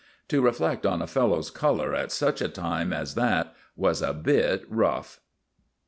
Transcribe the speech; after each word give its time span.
To 0.29 0.41
reflect 0.41 0.83
on 0.83 1.03
a 1.03 1.05
fellow's 1.05 1.51
color 1.51 1.93
at 1.93 2.11
such 2.11 2.41
a 2.41 2.49
time 2.49 2.91
as 2.91 3.13
that 3.13 3.53
was 3.77 4.01
a 4.01 4.13
bit 4.13 4.63
rough." 4.67 5.19